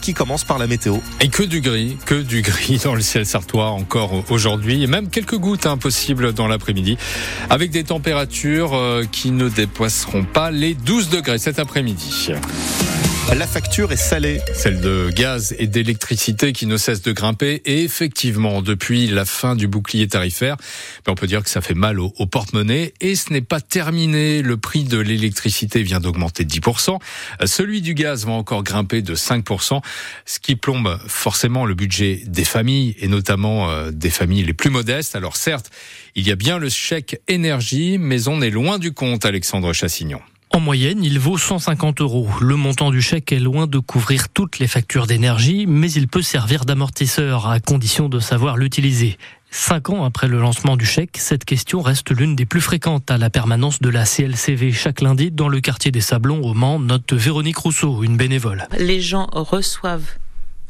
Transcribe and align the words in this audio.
qui 0.00 0.14
commence 0.14 0.44
par 0.44 0.58
la 0.58 0.66
météo. 0.66 0.96
Et 1.20 1.28
que 1.28 1.42
du 1.42 1.60
gris, 1.60 1.98
que 2.06 2.14
du 2.14 2.40
gris 2.42 2.80
dans 2.82 2.94
le 2.94 3.02
ciel 3.02 3.26
sartois 3.26 3.70
encore 3.70 4.24
aujourd'hui 4.30 4.82
et 4.82 4.86
même 4.86 5.08
quelques 5.10 5.36
gouttes 5.36 5.66
impossibles 5.66 6.26
hein, 6.26 6.32
dans 6.34 6.46
l'après-midi 6.46 6.96
avec 7.50 7.70
des 7.70 7.84
températures 7.84 8.74
euh, 8.74 9.04
qui 9.10 9.30
ne 9.30 9.48
dépasseront 9.48 10.24
pas 10.24 10.50
les 10.50 10.74
12 10.74 11.10
degrés 11.10 11.38
cet 11.38 11.58
après-midi. 11.58 12.30
La 13.38 13.46
facture 13.46 13.92
est 13.92 13.96
salée. 13.96 14.40
Celle 14.52 14.80
de 14.80 15.08
gaz 15.14 15.54
et 15.58 15.68
d'électricité 15.68 16.52
qui 16.52 16.66
ne 16.66 16.76
cesse 16.76 17.00
de 17.00 17.12
grimper. 17.12 17.62
Et 17.64 17.84
effectivement, 17.84 18.60
depuis 18.60 19.06
la 19.06 19.24
fin 19.24 19.54
du 19.54 19.68
bouclier 19.68 20.08
tarifaire, 20.08 20.56
on 21.06 21.14
peut 21.14 21.28
dire 21.28 21.42
que 21.44 21.48
ça 21.48 21.60
fait 21.60 21.74
mal 21.74 22.00
au, 22.00 22.10
porte-monnaie. 22.10 22.92
Et 23.00 23.14
ce 23.14 23.32
n'est 23.32 23.40
pas 23.40 23.60
terminé. 23.60 24.42
Le 24.42 24.56
prix 24.56 24.82
de 24.82 24.98
l'électricité 24.98 25.82
vient 25.82 26.00
d'augmenter 26.00 26.44
de 26.44 26.50
10%. 26.50 26.98
Celui 27.44 27.80
du 27.80 27.94
gaz 27.94 28.26
va 28.26 28.32
encore 28.32 28.64
grimper 28.64 29.00
de 29.00 29.14
5%, 29.14 29.80
ce 30.26 30.38
qui 30.40 30.56
plombe 30.56 30.98
forcément 31.06 31.66
le 31.66 31.74
budget 31.74 32.22
des 32.26 32.44
familles 32.44 32.96
et 32.98 33.06
notamment 33.06 33.70
euh, 33.70 33.92
des 33.92 34.10
familles 34.10 34.42
les 34.42 34.54
plus 34.54 34.70
modestes. 34.70 35.14
Alors 35.14 35.36
certes, 35.36 35.70
il 36.16 36.26
y 36.26 36.32
a 36.32 36.36
bien 36.36 36.58
le 36.58 36.68
chèque 36.68 37.20
énergie, 37.28 37.96
mais 37.96 38.26
on 38.26 38.42
est 38.42 38.50
loin 38.50 38.78
du 38.78 38.92
compte, 38.92 39.24
Alexandre 39.24 39.72
Chassignon. 39.72 40.20
En 40.52 40.58
moyenne, 40.58 41.04
il 41.04 41.20
vaut 41.20 41.38
150 41.38 42.00
euros. 42.00 42.28
Le 42.40 42.56
montant 42.56 42.90
du 42.90 43.00
chèque 43.00 43.30
est 43.30 43.38
loin 43.38 43.68
de 43.68 43.78
couvrir 43.78 44.28
toutes 44.30 44.58
les 44.58 44.66
factures 44.66 45.06
d'énergie, 45.06 45.64
mais 45.68 45.92
il 45.92 46.08
peut 46.08 46.22
servir 46.22 46.64
d'amortisseur 46.64 47.46
à 47.46 47.60
condition 47.60 48.08
de 48.08 48.18
savoir 48.18 48.56
l'utiliser. 48.56 49.16
Cinq 49.52 49.90
ans 49.90 50.04
après 50.04 50.26
le 50.26 50.40
lancement 50.40 50.76
du 50.76 50.84
chèque, 50.84 51.18
cette 51.18 51.44
question 51.44 51.82
reste 51.82 52.10
l'une 52.10 52.34
des 52.34 52.46
plus 52.46 52.60
fréquentes 52.60 53.12
à 53.12 53.16
la 53.18 53.30
permanence 53.30 53.80
de 53.80 53.88
la 53.88 54.04
CLCV 54.04 54.72
chaque 54.72 55.02
lundi 55.02 55.30
dans 55.30 55.48
le 55.48 55.60
quartier 55.60 55.92
des 55.92 56.00
Sablons 56.00 56.42
au 56.42 56.52
Mans, 56.52 56.80
note 56.80 57.12
Véronique 57.12 57.58
Rousseau, 57.58 58.02
une 58.02 58.16
bénévole. 58.16 58.66
Les 58.76 59.00
gens 59.00 59.28
reçoivent 59.30 60.16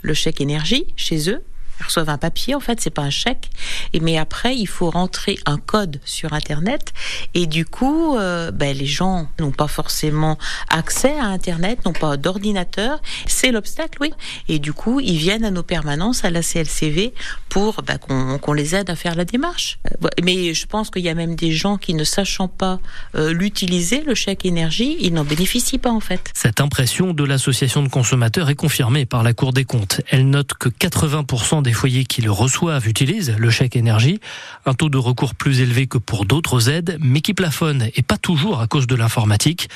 le 0.02 0.12
chèque 0.12 0.42
énergie 0.42 0.84
chez 0.94 1.30
eux 1.30 1.42
reçoivent 1.84 2.08
un 2.08 2.18
papier, 2.18 2.54
en 2.54 2.60
fait, 2.60 2.80
c'est 2.80 2.90
pas 2.90 3.02
un 3.02 3.10
chèque. 3.10 3.50
Et 3.92 4.00
mais 4.00 4.18
après, 4.18 4.56
il 4.56 4.66
faut 4.66 4.90
rentrer 4.90 5.38
un 5.46 5.58
code 5.58 6.00
sur 6.04 6.32
Internet. 6.32 6.92
Et 7.34 7.46
du 7.46 7.64
coup, 7.64 8.16
euh, 8.16 8.50
ben, 8.50 8.76
les 8.76 8.86
gens 8.86 9.28
n'ont 9.38 9.50
pas 9.50 9.68
forcément 9.68 10.38
accès 10.68 11.18
à 11.18 11.26
Internet, 11.26 11.84
n'ont 11.84 11.92
pas 11.92 12.16
d'ordinateur. 12.16 13.00
C'est 13.26 13.52
l'obstacle, 13.52 13.98
oui. 14.00 14.12
Et 14.48 14.58
du 14.58 14.72
coup, 14.72 15.00
ils 15.00 15.16
viennent 15.16 15.44
à 15.44 15.50
nos 15.50 15.62
permanences, 15.62 16.24
à 16.24 16.30
la 16.30 16.42
CLCV, 16.42 17.14
pour 17.48 17.82
ben, 17.82 17.98
qu'on 17.98 18.52
les 18.52 18.74
aide 18.74 18.90
à 18.90 18.96
faire 18.96 19.14
la 19.14 19.24
démarche. 19.24 19.78
Euh, 19.86 20.08
mais 20.22 20.54
je 20.54 20.66
pense 20.66 20.90
qu'il 20.90 21.02
y 21.02 21.08
a 21.08 21.14
même 21.14 21.34
des 21.34 21.52
gens 21.52 21.76
qui, 21.76 21.94
ne 21.94 22.04
sachant 22.04 22.48
pas 22.48 22.80
euh, 23.14 23.32
l'utiliser, 23.32 24.02
le 24.02 24.14
chèque 24.14 24.44
énergie, 24.44 24.96
ils 25.00 25.12
n'en 25.12 25.24
bénéficient 25.24 25.78
pas, 25.78 25.90
en 25.90 26.00
fait. 26.00 26.30
Cette 26.34 26.60
impression 26.60 27.12
de 27.12 27.24
l'association 27.24 27.82
de 27.82 27.88
consommateurs 27.88 28.50
est 28.50 28.54
confirmée 28.54 29.06
par 29.06 29.22
la 29.22 29.32
Cour 29.32 29.52
des 29.52 29.64
comptes. 29.64 30.00
Elle 30.10 30.28
note 30.28 30.54
que 30.54 30.68
80% 30.68 31.62
des 31.62 31.69
les 31.70 31.74
foyers 31.74 32.04
qui 32.04 32.20
le 32.20 32.32
reçoivent 32.32 32.88
utilisent 32.88 33.32
le 33.38 33.48
chèque 33.48 33.76
énergie, 33.76 34.18
un 34.66 34.74
taux 34.74 34.88
de 34.88 34.98
recours 34.98 35.36
plus 35.36 35.60
élevé 35.60 35.86
que 35.86 35.98
pour 35.98 36.24
d'autres 36.24 36.68
aides, 36.68 36.98
mais 37.00 37.20
qui 37.20 37.32
plafonne 37.32 37.90
et 37.94 38.02
pas 38.02 38.18
toujours 38.18 38.60
à 38.60 38.66
cause 38.66 38.88
de 38.88 38.96
l'informatique. 38.96 39.68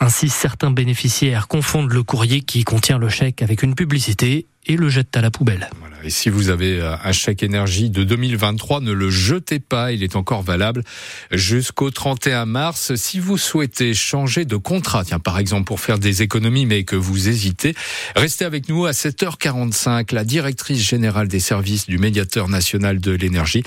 Ainsi, 0.00 0.28
certains 0.28 0.72
bénéficiaires 0.72 1.46
confondent 1.46 1.92
le 1.92 2.02
courrier 2.02 2.40
qui 2.40 2.64
contient 2.64 2.98
le 2.98 3.08
chèque 3.08 3.42
avec 3.42 3.62
une 3.62 3.76
publicité 3.76 4.46
et 4.66 4.74
le 4.74 4.88
jettent 4.88 5.16
à 5.16 5.20
la 5.20 5.30
poubelle. 5.30 5.70
Et 6.06 6.10
si 6.10 6.30
vous 6.30 6.50
avez 6.50 6.78
euh, 6.78 6.94
un 7.02 7.10
chèque 7.10 7.42
énergie 7.42 7.90
de 7.90 8.04
2023, 8.04 8.80
ne 8.80 8.92
le 8.92 9.10
jetez 9.10 9.58
pas, 9.58 9.90
il 9.90 10.04
est 10.04 10.14
encore 10.14 10.42
valable 10.42 10.84
jusqu'au 11.32 11.90
31 11.90 12.46
mars. 12.46 12.94
Si 12.94 13.18
vous 13.18 13.36
souhaitez 13.36 13.92
changer 13.92 14.44
de 14.44 14.54
contrat, 14.54 15.04
tiens 15.04 15.18
par 15.18 15.36
exemple 15.36 15.64
pour 15.64 15.80
faire 15.80 15.98
des 15.98 16.22
économies 16.22 16.64
mais 16.64 16.84
que 16.84 16.94
vous 16.94 17.28
hésitez, 17.28 17.74
restez 18.14 18.44
avec 18.44 18.68
nous 18.68 18.86
à 18.86 18.92
7h45. 18.92 20.14
La 20.14 20.22
directrice 20.22 20.88
générale 20.88 21.26
des 21.26 21.40
services 21.40 21.88
du 21.88 21.98
médiateur 21.98 22.48
national 22.48 23.00
de 23.00 23.10
l'énergie 23.10 23.64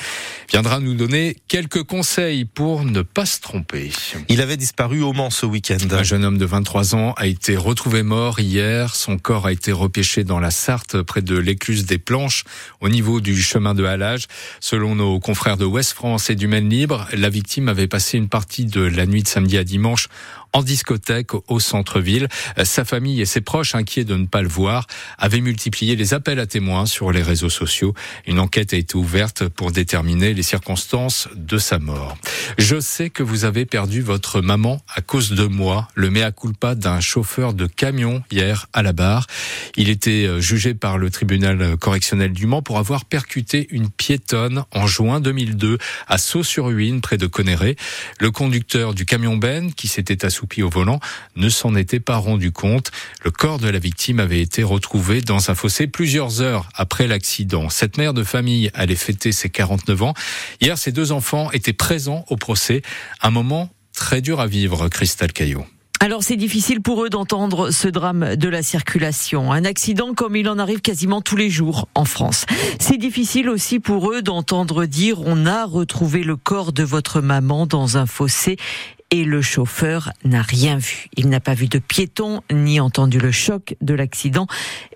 viendra 0.49 0.79
nous 0.79 0.93
donner 0.93 1.35
quelques 1.49 1.83
conseils 1.83 2.45
pour 2.45 2.85
ne 2.85 3.01
pas 3.01 3.25
se 3.25 3.41
tromper. 3.41 3.91
Il 4.29 4.39
avait 4.39 4.55
disparu 4.55 5.01
au 5.01 5.11
Mans 5.11 5.29
ce 5.29 5.45
week-end. 5.45 5.77
Un 5.91 6.03
jeune 6.03 6.23
homme 6.23 6.37
de 6.37 6.45
23 6.45 6.95
ans 6.95 7.13
a 7.17 7.27
été 7.27 7.57
retrouvé 7.57 8.01
mort 8.01 8.39
hier. 8.39 8.95
Son 8.95 9.17
corps 9.17 9.47
a 9.47 9.51
été 9.51 9.73
repêché 9.73 10.23
dans 10.23 10.39
la 10.39 10.51
Sarthe 10.51 11.01
près 11.01 11.21
de 11.21 11.37
l'écluse 11.37 11.85
des 11.85 11.97
Planches 11.97 12.28
au 12.81 12.89
niveau 12.89 13.21
du 13.21 13.41
chemin 13.41 13.73
de 13.73 13.83
halage. 13.83 14.25
Selon 14.59 14.95
nos 14.95 15.19
confrères 15.19 15.57
de 15.57 15.65
Ouest 15.65 15.93
France 15.93 16.29
et 16.29 16.35
du 16.35 16.47
Maine 16.47 16.69
Libre, 16.69 17.07
la 17.13 17.29
victime 17.29 17.69
avait 17.69 17.87
passé 17.87 18.17
une 18.17 18.29
partie 18.29 18.65
de 18.65 18.81
la 18.81 19.05
nuit 19.05 19.23
de 19.23 19.27
samedi 19.27 19.57
à 19.57 19.63
dimanche 19.63 20.07
en 20.53 20.63
discothèque 20.63 21.33
au 21.47 21.59
centre-ville. 21.59 22.27
Sa 22.63 22.85
famille 22.85 23.21
et 23.21 23.25
ses 23.25 23.41
proches, 23.41 23.75
inquiets 23.75 24.05
de 24.05 24.15
ne 24.15 24.25
pas 24.25 24.41
le 24.41 24.47
voir, 24.47 24.87
avaient 25.17 25.41
multiplié 25.41 25.95
les 25.95 26.13
appels 26.13 26.39
à 26.39 26.45
témoins 26.45 26.85
sur 26.85 27.11
les 27.11 27.21
réseaux 27.21 27.49
sociaux. 27.49 27.93
Une 28.25 28.39
enquête 28.39 28.73
a 28.73 28.77
été 28.77 28.95
ouverte 28.95 29.47
pour 29.47 29.71
déterminer 29.71 30.33
les 30.33 30.43
circonstances 30.43 31.27
de 31.35 31.57
sa 31.57 31.79
mort. 31.79 32.17
Je 32.57 32.79
sais 32.79 33.09
que 33.09 33.23
vous 33.23 33.45
avez 33.45 33.65
perdu 33.65 34.01
votre 34.01 34.41
maman 34.41 34.81
à 34.93 35.01
cause 35.01 35.31
de 35.31 35.45
moi. 35.45 35.87
Le 35.95 36.09
mea 36.09 36.31
culpa 36.31 36.75
d'un 36.75 36.99
chauffeur 36.99 37.53
de 37.53 37.67
camion 37.67 38.23
hier 38.31 38.67
à 38.73 38.81
la 38.81 38.93
barre. 38.93 39.27
Il 39.75 39.89
était 39.89 40.25
euh, 40.25 40.39
jugé 40.39 40.73
par 40.73 40.97
le 40.97 41.09
tribunal 41.09 41.77
correctionnel 41.77 42.33
du 42.33 42.45
Mans 42.45 42.61
pour 42.61 42.77
avoir 42.77 43.05
percuté 43.05 43.67
une 43.71 43.89
piétonne 43.89 44.63
en 44.73 44.87
juin 44.87 45.19
2002 45.19 45.77
à 46.07 46.17
Sceaux-sur-Huine 46.17 47.01
près 47.01 47.17
de 47.17 47.27
Conneré. 47.27 47.75
Le 48.19 48.31
conducteur 48.31 48.93
du 48.93 49.05
camion 49.05 49.37
Ben 49.37 49.73
qui 49.73 49.87
s'était 49.87 50.25
assoupi 50.39 50.63
au 50.63 50.69
volant, 50.69 50.99
ne 51.35 51.49
s'en 51.49 51.75
était 51.75 51.99
pas 51.99 52.15
rendu 52.15 52.51
compte. 52.51 52.91
Le 53.23 53.31
corps 53.31 53.59
de 53.59 53.67
la 53.67 53.79
victime 53.79 54.19
avait 54.19 54.41
été 54.41 54.63
retrouvé 54.63 55.21
dans 55.21 55.51
un 55.51 55.55
fossé 55.55 55.87
plusieurs 55.87 56.41
heures 56.41 56.69
après 56.75 57.07
l'accident. 57.07 57.69
Cette 57.69 57.97
mère 57.97 58.13
de 58.13 58.23
famille 58.23 58.71
allait 58.73 58.95
fêter 58.95 59.33
ses 59.33 59.49
49 59.49 60.03
ans. 60.03 60.13
Hier, 60.61 60.77
ses 60.77 60.93
deux 60.93 61.11
enfants 61.11 61.51
étaient 61.51 61.73
présents 61.73 62.23
au 62.29 62.37
procès. 62.37 62.81
Un 63.21 63.31
moment 63.31 63.69
très 63.93 64.21
dur 64.21 64.39
à 64.39 64.47
vivre, 64.47 64.87
Christelle 64.87 65.33
Caillot. 65.33 65.65
Alors 66.01 66.23
c'est 66.23 66.37
difficile 66.37 66.79
pour 66.79 67.03
eux 67.03 67.09
d'entendre 67.09 67.71
ce 67.71 67.89
drame 67.89 68.37
de 68.37 68.47
la 68.47 68.63
circulation, 68.63 69.51
un 69.51 69.65
accident 69.65 70.13
comme 70.13 70.37
il 70.37 70.47
en 70.47 70.57
arrive 70.57 70.79
quasiment 70.79 71.19
tous 71.19 71.35
les 71.35 71.49
jours 71.49 71.89
en 71.93 72.05
France. 72.05 72.45
C'est 72.79 72.95
difficile 72.95 73.49
aussi 73.49 73.81
pour 73.81 74.13
eux 74.13 74.21
d'entendre 74.21 74.85
dire 74.85 75.19
on 75.25 75.45
a 75.45 75.65
retrouvé 75.65 76.23
le 76.23 76.37
corps 76.37 76.71
de 76.71 76.83
votre 76.83 77.19
maman 77.19 77.65
dans 77.65 77.97
un 77.97 78.05
fossé 78.05 78.55
et 79.11 79.23
le 79.23 79.41
chauffeur 79.41 80.11
n'a 80.23 80.41
rien 80.41 80.77
vu. 80.77 81.07
Il 81.15 81.29
n'a 81.29 81.39
pas 81.39 81.53
vu 81.53 81.67
de 81.67 81.79
piéton 81.79 82.41
ni 82.51 82.79
entendu 82.79 83.19
le 83.19 83.31
choc 83.31 83.75
de 83.81 83.93
l'accident 83.93 84.47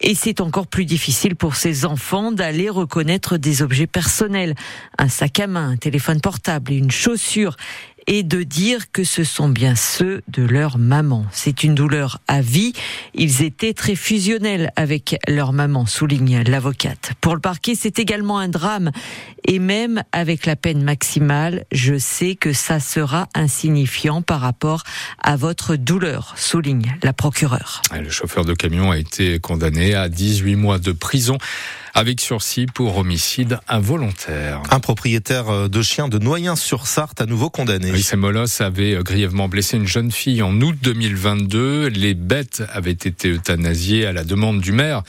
et 0.01 0.13
c'est 0.13 0.41
encore 0.41 0.68
plus 0.68 0.85
difficile 0.85 1.35
pour 1.35 1.56
ses 1.56 1.85
enfants 1.85 2.31
d'aller 2.31 2.69
reconnaître 2.69 3.38
des 3.38 3.62
objets 3.62 3.88
personnels, 3.88 4.56
un 4.97 5.09
sac 5.09 5.40
à 5.40 5.47
main, 5.47 5.72
un 5.72 5.78
téléphone 5.78 6.22
portable, 6.22 6.73
une 6.73 6.91
chaussure 6.91 7.56
et 8.08 8.24
de 8.24 8.44
dire 8.44 8.91
que 8.91 9.03
ce 9.03 9.24
sont 9.24 9.50
bien 9.50 9.75
ceux 9.75 10.22
de 10.28 10.44
leur 10.44 10.78
maman. 10.78 11.25
C'est 11.31 11.64
une 11.64 11.75
douleur 11.75 12.19
à 12.28 12.41
vie. 12.41 12.74
Ils 13.14 13.44
étaient 13.44 13.74
très 13.74 13.96
fusionnels 13.96 14.72
avec 14.75 15.18
leur 15.28 15.53
maman, 15.53 15.86
souligne 15.86 16.44
l'avocate. 16.44 17.12
Pour 17.22 17.36
le 17.36 17.41
parquet, 17.41 17.75
c'est 17.75 18.00
également 18.00 18.40
un 18.40 18.50
drame. 18.50 18.91
Et 19.46 19.59
même 19.59 20.03
avec 20.12 20.46
la 20.46 20.56
peine 20.56 20.84
maximale, 20.84 21.66
je 21.72 21.97
sais 21.97 22.36
que 22.36 22.53
ça 22.53 22.80
sera 22.80 23.28
insignifiant 23.36 24.22
par 24.22 24.41
rapport 24.41 24.84
à 25.22 25.35
votre 25.35 25.75
douleur, 25.75 26.34
souligne 26.38 26.96
la 27.03 27.14
procureure. 27.14 27.81
Le 27.94 28.09
chauffeur 28.09 28.46
de 28.46 28.53
camion 28.53 28.91
a 28.91 28.97
été 28.97 29.40
condamné 29.40 29.96
à 29.96 30.09
18 30.09 30.56
mois 30.56 30.80
de 30.80 30.91
prison 30.91 31.38
avec 31.93 32.19
sursis 32.21 32.65
pour 32.65 32.97
homicide 32.97 33.59
involontaire. 33.67 34.61
Un 34.71 34.79
propriétaire 34.79 35.49
euh, 35.49 35.67
de 35.67 35.81
chien 35.81 36.07
de 36.07 36.17
Noyens-sur-Sarthe 36.17 37.21
à 37.21 37.25
nouveau 37.25 37.49
condamné. 37.49 37.91
Oui, 37.91 38.01
ces 38.01 38.15
molosses 38.15 38.61
avaient 38.61 38.95
euh, 38.95 39.03
grièvement 39.03 39.47
blessé 39.47 39.77
une 39.77 39.87
jeune 39.87 40.11
fille 40.11 40.41
en 40.41 40.59
août 40.61 40.75
2022. 40.81 41.87
Les 41.87 42.13
bêtes 42.13 42.63
avaient 42.73 42.91
été 42.91 43.29
euthanasiées 43.29 44.05
à 44.05 44.13
la 44.13 44.23
demande 44.23 44.59
du 44.59 44.72
maire 44.72 45.03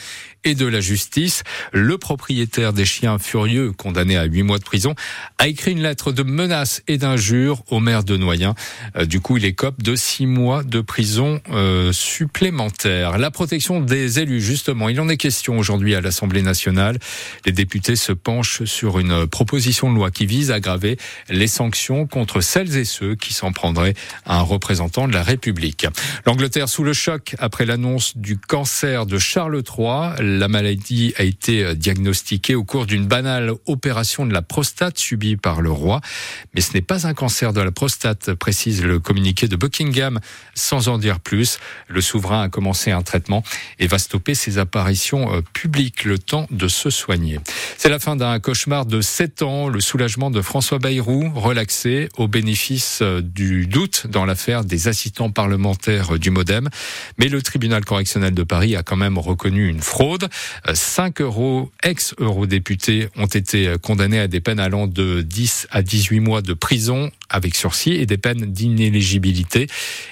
et 0.45 0.55
de 0.55 0.67
la 0.67 0.81
justice. 0.81 1.43
Le 1.73 1.99
propriétaire 1.99 2.73
des 2.73 2.85
chiens 2.85 3.19
furieux, 3.19 3.73
condamné 3.73 4.17
à 4.17 4.25
huit 4.25 4.43
mois 4.43 4.59
de 4.59 4.65
prison, 4.65 4.95
a 5.39 5.49
écrit 5.49 5.73
une 5.73 5.83
lettre 5.83 6.13
de 6.13 6.23
menace 6.23 6.83
et 6.87 6.99
d'injure 6.99 7.63
au 7.71 7.81
maire 7.81 8.05
de 8.05 8.17
Noyen. 8.17 8.55
Euh, 8.97 9.07
du 9.07 9.21
coup, 9.21 9.39
il 9.39 9.45
écope 9.45 9.83
de 9.83 9.97
six 9.97 10.27
mois 10.27 10.63
de 10.63 10.81
prison 10.81 11.41
euh, 11.51 11.93
supplémentaire. 11.93 13.19
La 13.19 13.31
protection 13.31 13.81
des 13.81 14.21
élus, 14.21 14.41
justement, 14.41 14.89
il 14.89 15.01
en 15.01 15.09
est 15.09 15.17
question 15.17 15.59
aujourd'hui 15.59 15.95
à 15.95 16.01
l'Assemblée 16.01 16.43
nationale. 16.43 16.74
Les 17.45 17.53
députés 17.53 17.97
se 17.97 18.13
penchent 18.13 18.65
sur 18.65 18.99
une 18.99 19.27
proposition 19.27 19.91
de 19.91 19.97
loi 19.97 20.11
qui 20.11 20.27
vise 20.27 20.51
à 20.51 20.57
aggraver 20.57 20.97
les 21.29 21.47
sanctions 21.47 22.07
contre 22.07 22.41
celles 22.41 22.77
et 22.77 22.85
ceux 22.85 23.15
qui 23.15 23.33
s'en 23.33 23.53
prendraient 23.53 23.95
à 24.25 24.39
un 24.39 24.43
représentant 24.43 25.09
de 25.09 25.13
la 25.13 25.23
République. 25.23 25.87
L'Angleterre 26.27 26.69
sous 26.69 26.85
le 26.85 26.93
choc 26.93 27.35
après 27.39 27.67
l'annonce 27.67 28.17
du 28.17 28.39
cancer 28.39 29.07
de 29.07 29.19
Charles 29.19 29.63
III 29.63 30.39
La 30.39 30.49
maladie 30.49 31.15
a 31.17 31.23
été 31.23 31.75
diagnostiquée 31.75 32.55
au 32.55 32.65
cours 32.65 32.87
d'une 32.87 33.07
banale 33.07 33.53
opération 33.67 34.27
de 34.27 34.33
la 34.33 34.43
prostate 34.43 34.99
subie 34.99 35.37
par 35.37 35.61
le 35.61 35.71
roi. 35.71 36.01
Mais 36.55 36.61
ce 36.61 36.75
n'est 36.75 36.83
pas 36.83 37.07
un 37.07 37.15
cancer 37.15 37.53
de 37.53 37.61
la 37.61 37.71
prostate, 37.71 38.35
précise 38.35 38.83
le 38.83 38.99
communiqué 38.99 39.49
de 39.49 39.57
Buckingham. 39.57 40.21
Sans 40.55 40.89
en 40.89 40.99
dire 40.99 41.21
plus, 41.21 41.59
le 41.89 42.01
souverain 42.01 42.43
a 42.43 42.49
commencé 42.49 42.91
un 42.91 43.03
traitement 43.03 43.43
et 43.79 43.87
va 43.87 43.99
stopper 43.99 44.35
ses 44.35 44.59
apparitions 44.59 45.43
publiques 45.53 46.05
le 46.05 46.19
temps 46.19 46.47
de 46.51 46.64
C'est 47.79 47.89
la 47.89 47.99
fin 47.99 48.17
d'un 48.17 48.39
cauchemar 48.41 48.87
de 48.87 49.01
7 49.01 49.43
ans. 49.43 49.69
Le 49.69 49.81
soulagement 49.81 50.31
de 50.31 50.43
François 50.43 50.79
Bayrou, 50.79 51.31
relaxé 51.35 52.09
au 52.17 52.29
bénéfice 52.29 53.03
du 53.03 53.67
doute 53.67 54.07
dans 54.09 54.25
l'affaire 54.25 54.65
des 54.65 54.89
assistants 54.89 55.31
parlementaires 55.31 56.19
du 56.19 56.31
Modem. 56.31 56.69
Mais 57.19 57.29
le 57.29 57.43
tribunal 57.43 57.85
correctionnel 57.85 58.35
de 58.35 58.43
Paris 58.43 58.77
a 58.77 58.83
quand 58.83 58.97
même 58.97 59.19
reconnu 59.19 59.69
une 59.69 59.81
fraude. 59.81 60.29
Cinq 60.73 61.21
euros 61.21 61.71
ex-eurodéputés 61.83 63.09
ont 63.17 63.27
été 63.27 63.75
condamnés 63.83 64.21
à 64.21 64.29
des 64.29 64.41
peines 64.41 64.61
allant 64.61 64.87
de 64.87 65.23
10 65.23 65.69
à 65.71 65.83
18 65.83 66.21
mois 66.21 66.43
de 66.43 66.55
prison 66.55 67.11
avec 67.31 67.55
sursis 67.55 67.93
et 67.93 68.07
des 68.07 68.19
peines 68.19 68.53
d'inéligibilité. 68.53 69.67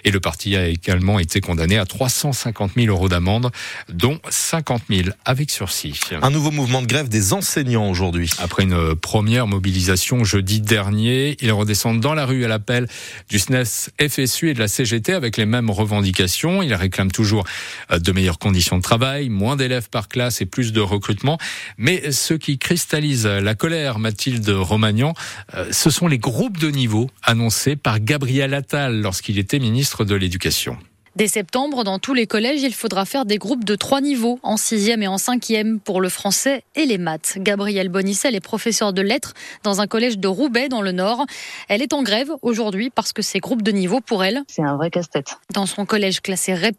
Et 0.05 0.11
le 0.11 0.21
parti 0.21 0.57
a 0.57 0.67
également 0.67 1.19
été 1.19 1.41
condamné 1.41 1.79
à 1.79 1.85
350 1.85 2.73
000 2.77 2.89
euros 2.89 3.09
d'amende, 3.09 3.51
dont 3.89 4.19
50 4.29 4.83
000 4.91 5.09
avec 5.25 5.51
sursis. 5.51 6.01
Un 6.23 6.31
nouveau 6.31 6.51
mouvement 6.51 6.83
de 6.83 6.87
grève 6.87 7.09
des 7.09 7.33
enseignants 7.33 7.89
aujourd'hui. 7.89 8.31
Après 8.39 8.65
une 8.65 8.95
première 8.97 9.47
mobilisation 9.47 10.25
jeudi 10.25 10.61
dernier, 10.61 11.37
ils 11.41 11.53
redescendent 11.53 12.01
dans 12.01 12.15
la 12.15 12.27
rue 12.27 12.45
à 12.45 12.49
l'appel 12.49 12.89
du 13.29 13.39
SNES 13.39 13.91
FSU 14.01 14.51
et 14.51 14.55
de 14.55 14.59
la 14.59 14.69
CGT 14.69 15.13
avec 15.13 15.37
les 15.37 15.47
mêmes 15.47 15.71
revendications. 15.71 16.63
Ils 16.63 16.75
réclament 16.75 17.11
toujours 17.11 17.45
euh, 17.91 17.99
de 17.99 18.13
meilleures 18.13 18.39
conditions 18.39 18.77
de 18.77 18.83
travail, 18.83 19.29
moins 19.29 19.57
d'élèves 19.57 19.89
par 19.89 20.09
classe 20.09 20.41
et 20.41 20.47
plus 20.47 20.73
de 20.73 20.81
recrutement. 20.81 21.39
Mais 21.79 22.13
ce 22.13 22.35
qui 22.35 22.59
cristallise 22.59 23.27
la 23.27 23.55
colère, 23.55 23.99
Mathilde 23.99 24.49
Romagnan, 24.49 25.15
euh, 25.55 25.67
ce 25.71 25.91
sont 25.91 26.09
les 26.09 26.19
groupes 26.19 26.59
de 26.59 26.71
niveau 26.71 27.02
annoncés 27.23 27.77
par 27.77 28.01
Gabriel 28.01 28.55
Attal 28.55 29.01
lorsqu'il 29.01 29.39
était 29.39 29.59
ministre 29.59 30.05
de 30.05 30.15
l'Éducation. 30.15 30.77
Dès 31.15 31.29
septembre, 31.29 31.85
dans 31.85 31.99
tous 31.99 32.15
les 32.15 32.27
collèges, 32.27 32.63
il 32.63 32.73
faudra 32.73 33.05
faire 33.05 33.27
des 33.27 33.37
groupes 33.37 33.65
de 33.65 33.75
trois 33.75 34.01
niveaux, 34.01 34.41
en 34.43 34.57
sixième 34.57 35.03
et 35.03 35.09
en 35.09 35.19
cinquième, 35.19 35.79
pour 35.79 36.01
le 36.01 36.09
français 36.09 36.65
et 36.75 36.87
les 36.87 36.97
maths. 36.97 37.35
Gabrielle 37.37 37.91
Bonicel 37.91 38.35
est 38.35 38.41
professeure 38.41 38.95
de 38.95 39.03
lettres 39.03 39.35
dans 39.63 39.83
un 39.83 39.87
collège 39.87 40.19
de 40.19 40.27
Roubaix, 40.27 40.71
dans 40.71 40.81
le 40.81 40.93
Nord. 40.93 41.27
Elle 41.69 41.83
est 41.83 41.93
en 41.93 42.03
grève 42.03 42.33
aujourd'hui 42.41 42.89
parce 42.89 43.13
que 43.13 43.21
ces 43.21 43.41
groupes 43.41 43.61
de 43.61 43.73
niveau, 43.73 44.01
pour 44.01 44.25
elle, 44.25 44.43
c'est 44.49 44.63
un 44.63 44.77
vrai 44.77 44.91
casse-tête. 44.91 45.37
Dans 45.53 45.67
son 45.67 45.85
collège 45.85 46.23
classé 46.23 46.55
REP+, 46.55 46.79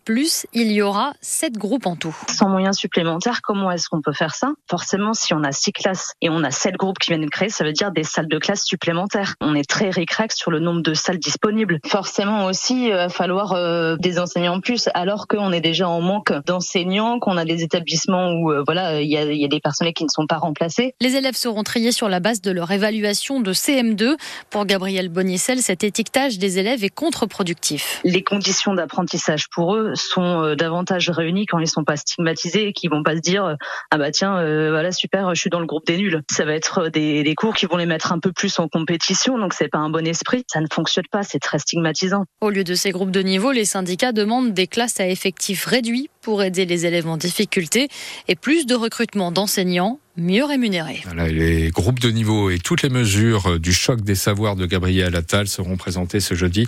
il 0.54 0.72
y 0.72 0.82
aura 0.82 1.14
sept 1.22 1.54
groupes 1.54 1.86
en 1.86 1.96
tout. 1.96 2.18
Sans 2.28 2.50
moyens 2.50 2.76
supplémentaires, 2.76 3.42
comment 3.44 3.70
est-ce 3.70 3.88
qu'on 3.88 4.02
peut 4.02 4.14
faire 4.14 4.34
ça? 4.34 4.54
Forcément, 4.68 5.14
si 5.14 5.36
on 5.36 5.44
a 5.44 5.52
six 5.52 5.74
classes 5.74 6.14
et 6.22 6.30
on 6.30 6.44
a 6.44 6.50
sept 6.50 6.74
groupes 6.76 6.98
qui 6.98 7.12
viennent 7.12 7.26
de 7.26 7.30
créer, 7.30 7.50
ça 7.50 7.64
veut 7.64 7.72
dire 7.72 7.92
des 7.92 8.04
salles 8.04 8.28
de 8.28 8.40
classe 8.40 8.64
supplémentaires. 8.64 9.36
On 9.42 9.54
est 9.54 9.70
très 9.70 9.92
récrac 9.92 10.32
sur 10.32 10.50
le 10.50 10.60
nombre 10.60 10.82
de 10.82 10.96
salles 10.96 11.20
disponibles. 11.20 11.80
Forcément 11.86 12.46
aussi, 12.46 12.88
il 12.88 12.94
va 12.94 13.10
falloir 13.10 13.54
euh, 13.54 13.96
des 13.98 14.18
enseignants 14.24 14.56
en 14.56 14.60
plus, 14.60 14.90
alors 14.94 15.28
qu'on 15.28 15.52
est 15.52 15.62
déjà 15.62 15.88
en 15.88 16.02
manque 16.02 16.34
d'enseignants, 16.46 17.20
qu'on 17.20 17.38
a 17.38 17.46
des 17.46 17.64
établissements 17.64 18.32
où 18.32 18.52
euh, 18.52 18.64
voilà, 18.66 19.02
il 19.02 19.10
y 19.10 19.18
a, 19.18 19.32
y 19.32 19.46
a 19.46 19.48
des 19.48 19.60
personnels 19.60 19.94
qui 19.94 20.04
ne 20.04 20.10
sont 20.10 20.28
pas 20.28 20.38
remplacés. 20.38 20.96
Les 21.02 21.16
élèves 21.16 21.36
seront 21.36 21.64
triés 21.64 21.92
sur 21.92 22.10
la 22.10 22.20
base 22.20 22.42
de 22.42 22.52
leur 22.52 22.72
évaluation 22.72 23.40
de 23.40 23.54
CM2. 23.54 24.16
Pour 24.50 24.66
Gabriel 24.66 25.10
Bonicel, 25.10 25.60
cet 25.60 25.84
étiquetage 25.84 26.40
des 26.40 26.60
élèves 26.60 26.84
est 26.84 26.94
contre-productif. 26.94 28.02
Les 28.04 28.24
conditions 28.24 28.74
d'apprentissage 28.74 29.50
pour 29.50 29.76
eux 29.76 29.94
sont 29.96 30.44
euh, 30.44 30.56
davantage 30.56 31.10
réunies 31.10 31.46
quand 31.46 31.60
ils 31.60 31.68
sont 31.68 31.84
pas 31.84 31.98
stigmatisés 31.98 32.68
et 32.68 32.74
qu'ils 32.74 32.90
vont 32.90 33.04
pas 33.04 33.16
se 33.16 33.22
dire 33.22 33.58
ah 33.92 33.98
bah 33.98 34.12
tiens 34.12 34.38
euh, 34.38 34.72
voilà 34.72 34.92
super 34.92 35.34
je 35.36 35.40
suis 35.40 35.50
dans 35.50 35.60
le 35.60 35.66
groupe 35.66 35.86
des 35.86 35.98
nuls. 35.98 36.22
Ça 36.32 36.46
va 36.46 36.54
être 36.54 36.90
des, 36.90 37.24
des 37.24 37.36
cours 37.36 37.54
qui 37.54 37.66
vont 37.66 37.78
les 37.78 37.86
mettre 37.86 38.12
un 38.12 38.20
peu 38.20 38.32
plus 38.32 38.58
en 38.60 38.68
compétition 38.68 39.38
donc 39.38 39.54
c'est 39.54 39.68
pas 39.68 39.80
un 39.80 39.90
bon 39.90 40.06
esprit. 40.08 40.44
Ça 40.52 40.62
ne 40.62 40.68
fonctionne 40.72 41.08
pas, 41.12 41.24
c'est 41.24 41.40
très 41.40 41.60
stigmatisant. 41.60 42.26
Au 42.42 42.50
lieu 42.50 42.64
de 42.64 42.76
ces 42.76 42.92
groupes 42.92 43.12
de 43.12 43.22
niveau, 43.22 43.52
les 43.52 43.66
syndicats 43.66 44.12
demandent 44.14 44.54
des 44.54 44.68
classes 44.68 45.00
à 45.00 45.08
effectifs 45.08 45.66
réduits 45.66 46.10
pour 46.22 46.44
aider 46.44 46.66
les 46.66 46.86
élèves 46.86 47.08
en 47.08 47.18
difficulté 47.18 47.90
et 48.28 48.36
plus 48.36 48.66
de 48.66 48.76
recrutement 48.76 49.32
d'enseignants 49.32 50.00
mieux 50.16 50.46
rémunérés. 50.46 51.02
Les 51.16 51.72
groupes 51.72 52.00
de 52.00 52.10
niveau 52.10 52.50
et 52.50 52.60
toutes 52.60 52.84
les 52.84 52.90
mesures 52.90 53.60
du 53.60 53.74
choc 53.74 54.02
des 54.02 54.16
savoirs 54.16 54.56
de 54.56 54.66
Gabriel 54.66 55.16
Attal 55.16 55.48
seront 55.48 55.76
présentées 55.76 56.20
ce 56.20 56.36
jeudi 56.36 56.68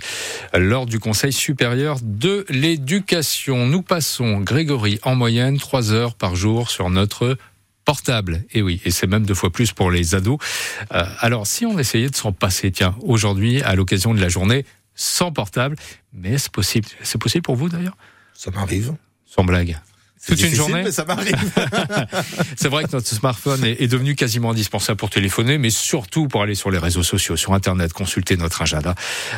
lors 0.52 0.86
du 0.86 0.98
Conseil 0.98 1.32
supérieur 1.32 1.98
de 2.02 2.44
l'éducation. 2.48 3.66
Nous 3.66 3.82
passons, 3.82 4.40
Grégory, 4.40 4.98
en 5.02 5.14
moyenne 5.14 5.58
trois 5.58 5.92
heures 5.92 6.14
par 6.14 6.34
jour 6.34 6.70
sur 6.70 6.90
notre 6.90 7.36
portable. 7.84 8.42
Et 8.52 8.60
oui, 8.60 8.82
et 8.84 8.90
c'est 8.90 9.06
même 9.06 9.24
deux 9.24 9.34
fois 9.34 9.50
plus 9.50 9.72
pour 9.72 9.90
les 9.90 10.14
ados. 10.14 10.38
Euh, 10.92 11.04
alors, 11.20 11.46
si 11.46 11.64
on 11.64 11.78
essayait 11.78 12.10
de 12.10 12.16
s'en 12.16 12.32
passer, 12.32 12.72
tiens, 12.72 12.96
aujourd'hui, 13.02 13.62
à 13.62 13.74
l'occasion 13.74 14.12
de 14.12 14.20
la 14.20 14.28
journée 14.28 14.66
sans 14.96 15.30
portable, 15.30 15.76
mais 16.16 16.38
c'est 16.38 16.52
possible. 16.52 16.88
C'est 17.02 17.20
possible 17.20 17.42
pour 17.42 17.56
vous 17.56 17.68
d'ailleurs? 17.68 17.96
Ça 18.34 18.50
m'arrive. 18.50 18.94
Sans 19.26 19.44
blague. 19.44 19.78
Toute 20.26 20.40
une 20.40 20.54
journée. 20.54 20.82
Mais 20.82 20.90
ça 20.90 21.04
m'arrive. 21.04 21.36
c'est 22.56 22.68
vrai 22.68 22.84
que 22.84 22.92
notre 22.92 23.06
smartphone 23.06 23.64
est, 23.64 23.86
devenu 23.86 24.16
quasiment 24.16 24.50
indispensable 24.50 24.96
pour 24.96 25.10
téléphoner, 25.10 25.56
mais 25.56 25.70
surtout 25.70 26.26
pour 26.26 26.42
aller 26.42 26.56
sur 26.56 26.70
les 26.70 26.78
réseaux 26.78 27.04
sociaux, 27.04 27.36
sur 27.36 27.54
Internet, 27.54 27.92
consulter 27.92 28.36
notre 28.36 28.62
agenda. 28.62 28.94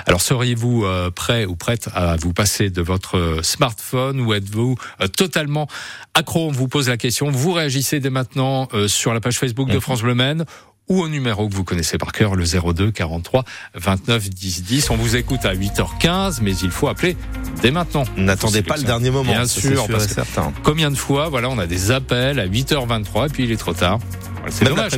Alors, 0.06 0.22
seriez-vous 0.22 0.84
euh, 0.84 1.10
prêt 1.10 1.44
ou 1.44 1.56
prête 1.56 1.90
à 1.94 2.16
vous 2.16 2.32
passer 2.32 2.70
de 2.70 2.80
votre 2.80 3.40
smartphone 3.42 4.20
ou 4.20 4.32
êtes-vous 4.32 4.76
euh, 5.02 5.08
totalement 5.08 5.68
accro? 6.14 6.48
On 6.48 6.52
vous 6.52 6.68
pose 6.68 6.88
la 6.88 6.96
question. 6.96 7.30
Vous 7.30 7.52
réagissez 7.52 8.00
dès 8.00 8.10
maintenant 8.10 8.68
euh, 8.72 8.88
sur 8.88 9.12
la 9.12 9.20
page 9.20 9.38
Facebook 9.38 9.68
de 9.68 9.80
France 9.80 10.00
Bleu 10.00 10.14
Maine 10.14 10.46
ou 10.88 11.00
au 11.00 11.08
numéro 11.08 11.48
que 11.48 11.54
vous 11.54 11.64
connaissez 11.64 11.98
par 11.98 12.12
cœur, 12.12 12.34
le 12.34 12.44
02 12.44 12.90
43 12.90 13.44
29 13.74 14.30
10 14.30 14.62
10. 14.62 14.90
On 14.90 14.96
vous 14.96 15.16
écoute 15.16 15.44
à 15.44 15.54
8h15, 15.54 16.38
mais 16.42 16.52
il 16.56 16.70
faut 16.70 16.88
appeler 16.88 17.16
dès 17.62 17.70
maintenant. 17.70 18.04
N'attendez 18.16 18.62
pas 18.62 18.76
le 18.76 18.84
dernier 18.84 19.10
moment. 19.10 19.32
Bien 19.32 19.46
sûr, 19.46 19.72
sûr 19.72 19.88
parce 19.88 20.06
que 20.06 20.14
certain. 20.14 20.52
combien 20.62 20.90
de 20.90 20.96
fois, 20.96 21.28
voilà, 21.28 21.48
on 21.50 21.58
a 21.58 21.66
des 21.66 21.90
appels 21.90 22.38
à 22.40 22.46
8h23 22.46 23.26
et 23.26 23.28
puis 23.30 23.44
il 23.44 23.52
est 23.52 23.56
trop 23.56 23.74
tard. 23.74 23.98
C'est 24.50 24.64
dommage. 24.64 24.92